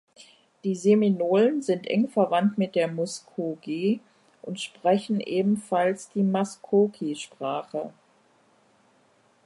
Die 0.63 0.73
Seminolen 0.73 1.61
sind 1.61 1.85
eng 1.85 2.09
verwandt 2.09 2.57
mit 2.57 2.73
den 2.73 2.95
Muskogee 2.95 3.99
und 4.41 4.59
sprechen 4.59 5.19
ebenfalls 5.19 6.09
die 6.09 6.23
Maskoki-Sprache. 6.23 7.93